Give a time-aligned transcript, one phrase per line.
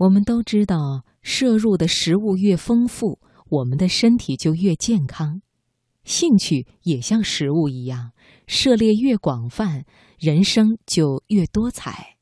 [0.00, 3.18] 我们都知道，摄入的食物越丰富，
[3.50, 5.42] 我们的身体就越健康。
[6.04, 8.12] 兴趣也像食物一样，
[8.46, 9.84] 涉猎越广泛，
[10.18, 12.16] 人生就越多彩。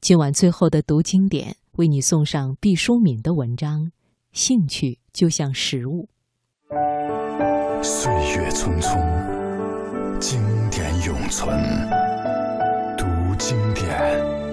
[0.00, 3.84] 今晚最后的读经典，为你送上毕淑敏的文章
[4.32, 6.08] 《兴趣就像食物》。
[7.84, 10.40] 岁月匆匆，经
[10.70, 11.56] 典永存。
[12.96, 13.06] 读
[13.38, 14.47] 经典。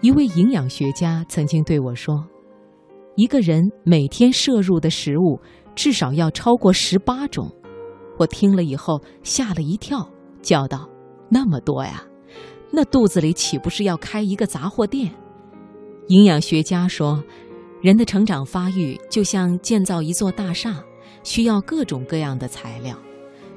[0.00, 2.24] 一位营养学家曾经对我说
[3.16, 5.40] ：“一个人每天摄入的食物
[5.74, 7.50] 至少要超过十八种。”
[8.16, 10.08] 我听了以后吓了一跳，
[10.40, 10.88] 叫道
[11.28, 12.04] ：“那么多呀？
[12.70, 15.10] 那肚子里岂不是要开一个杂货店？”
[16.06, 17.22] 营养学家说
[17.82, 20.80] ：“人的成长发育就像建造一座大厦，
[21.24, 22.96] 需要各种各样的材料，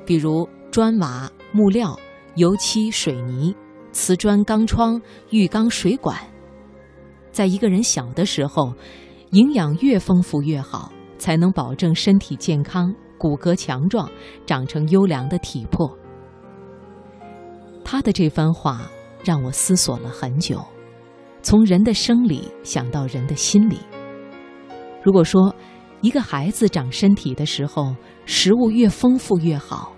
[0.08, 1.95] 比如砖瓦、木料、
[2.36, 3.56] 油漆、水泥、
[3.92, 6.17] 瓷砖、钢窗、浴缸、水管。”
[7.32, 8.74] 在一个人小的时候，
[9.32, 14.10] 营养越丰富越好，才能保证身体健康、骨骼强壮，
[14.46, 15.98] 长成优良的体魄。
[17.84, 18.90] 他的这番话
[19.24, 20.64] 让我思索了很久，
[21.42, 23.80] 从人的生理想到人的心理。
[25.04, 25.54] 如果说
[26.02, 29.94] 一个孩子长身体的时候，食物越丰富越好，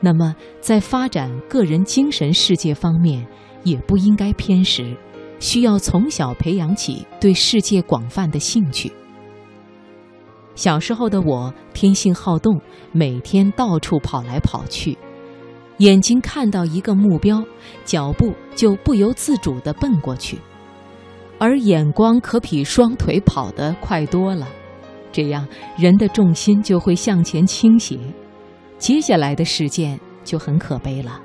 [0.00, 3.26] 那么在发展个人精神世界方面，
[3.64, 4.96] 也不应该偏食。
[5.38, 8.92] 需要从小培养起对世界广泛的兴趣。
[10.54, 14.98] 小时候的我天性好动，每天到处跑来跑去，
[15.76, 17.44] 眼睛看到一个目标，
[17.84, 20.38] 脚步就不由自主地奔过去，
[21.38, 24.48] 而眼光可比双腿跑得快多了。
[25.12, 25.46] 这样，
[25.78, 27.96] 人的重心就会向前倾斜，
[28.78, 31.20] 接下来的事件就很可悲了。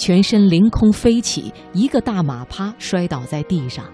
[0.00, 3.84] 全身凌空飞起，一个大马趴摔倒在地上。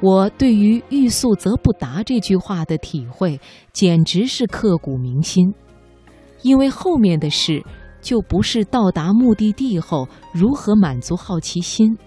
[0.00, 3.40] 我对于“欲速则不达”这句话的体会，
[3.72, 5.52] 简直是刻骨铭心。
[6.42, 7.60] 因为后面的事，
[8.00, 11.98] 就不是到达目的地后如何满足好奇心，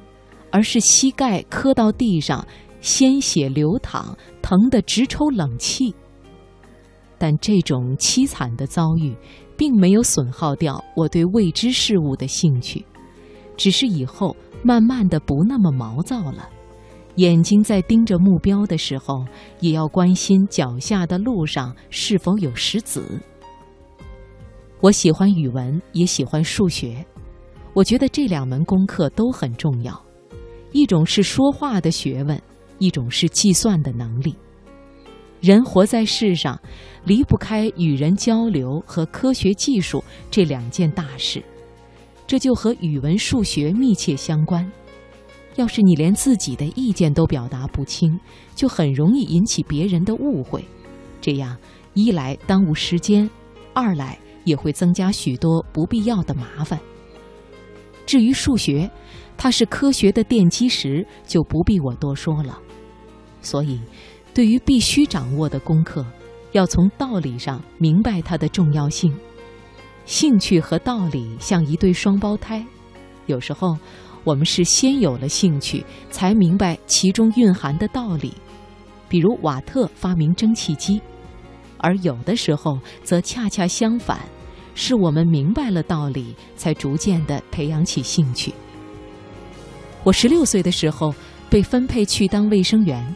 [0.49, 2.47] 而是膝盖磕到地上，
[2.79, 5.93] 鲜血流淌，疼得直抽冷气。
[7.17, 9.13] 但这种凄惨的遭遇。
[9.57, 12.85] 并没有损耗掉我对未知事物的兴趣，
[13.57, 16.49] 只是以后慢慢的不那么毛躁了。
[17.15, 19.25] 眼睛在盯着目标的时候，
[19.61, 23.21] 也要关心脚下的路上是否有石子。
[24.81, 27.05] 我喜欢语文，也喜欢数学，
[27.73, 29.99] 我觉得这两门功课都很重要。
[30.73, 32.39] 一种是说话的学问，
[32.79, 34.35] 一种是计算的能力。
[35.45, 36.59] 人活在世上，
[37.03, 41.43] 离不开与人交流和科学技术这两件大事，
[42.25, 44.67] 这就和语文、数学密切相关。
[45.53, 48.19] 要是你连自己的意见都表达不清，
[48.55, 50.65] 就很容易引起别人的误会。
[51.21, 51.55] 这样
[51.93, 53.29] 一来耽误时间，
[53.71, 56.79] 二来也会增加许多不必要的麻烦。
[58.07, 58.89] 至于数学，
[59.37, 62.57] 它是科学的奠基石，就不必我多说了。
[63.43, 63.79] 所以。
[64.35, 66.05] 对于必须掌握的功课，
[66.51, 69.15] 要从道理上明白它的重要性。
[70.05, 72.63] 兴趣和道理像一对双胞胎，
[73.27, 73.77] 有时候
[74.25, 78.33] 我们是先有了兴趣，才明白其中蕴含的道理。
[79.07, 80.99] 比如瓦特发明蒸汽机，
[81.77, 84.19] 而有的时候则恰恰相反，
[84.73, 88.53] 是我们明白了道理，才逐渐地培养起兴趣。
[90.03, 91.15] 我十六岁的时候
[91.49, 93.15] 被分配去当卫生员。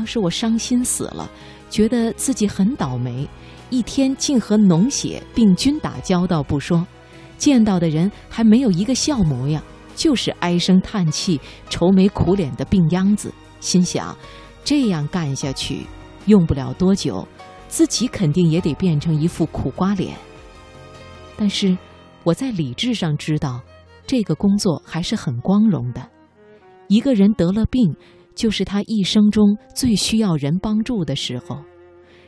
[0.00, 1.30] 当时我伤心死了，
[1.68, 3.28] 觉得自己很倒霉，
[3.68, 6.86] 一天竟和脓血病菌打交道不说，
[7.36, 9.62] 见到的人还没有一个笑模样，
[9.94, 11.38] 就是唉声叹气、
[11.68, 13.30] 愁眉苦脸的病秧子。
[13.60, 14.16] 心想，
[14.64, 15.84] 这样干下去，
[16.24, 17.28] 用不了多久，
[17.68, 20.16] 自己肯定也得变成一副苦瓜脸。
[21.36, 21.76] 但是
[22.22, 23.60] 我在理智上知道，
[24.06, 26.08] 这个工作还是很光荣的。
[26.88, 27.94] 一个人得了病。
[28.34, 31.58] 就是他一生中最需要人帮助的时候，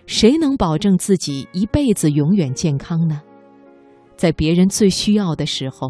[0.07, 3.23] 谁能保证自己一辈子永远健康呢？
[4.17, 5.89] 在别人最需要的时候，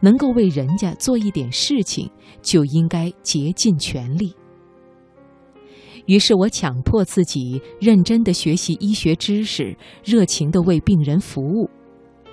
[0.00, 2.10] 能够为人家做一点事情，
[2.40, 4.34] 就应该竭尽全力。
[6.06, 11.70] 于是我强迫自己认真的学习医学知识，热情的为病人服务，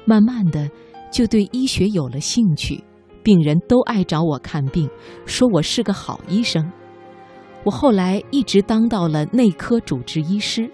[0.06, 0.70] 慢慢的
[1.12, 2.84] 就对医学有了兴趣。
[3.24, 4.90] 病人都爱找我看病，
[5.25, 6.72] 说我是个好医生。
[7.64, 10.70] 我后来一直当到了内科主治医师。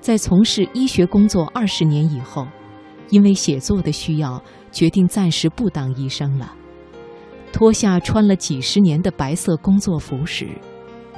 [0.00, 2.46] 在从事医学工作二十年以后，
[3.08, 6.54] 因为写作的需要，决定暂时不当医生了。
[7.52, 10.48] 脱下穿了几十年的白色工作服时，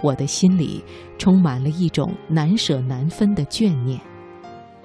[0.03, 0.85] 我的心里
[1.19, 4.01] 充满了一种难舍难分的眷念。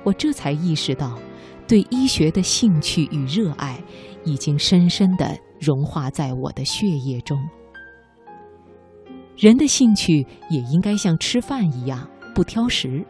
[0.03, 1.19] 我这才意识到，
[1.67, 3.79] 对医学的兴趣与热爱
[4.23, 7.37] 已经深深地融化在我的血液中。
[9.41, 13.03] 人的兴趣也应该像吃饭一样不挑食。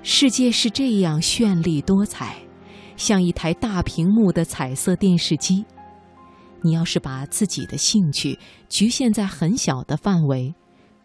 [0.00, 2.36] 世界是这样绚丽多彩，
[2.96, 5.64] 像一台大屏幕的彩色电视机。
[6.62, 8.38] 你要是把自己的兴趣
[8.68, 10.54] 局限在很小的范围，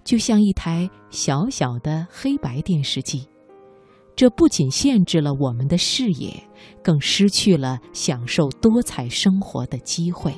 [0.03, 3.27] 就像一台小小的黑白电视机，
[4.15, 6.47] 这不仅限制了我们的视野，
[6.83, 10.35] 更失去了享受多彩生活的机会。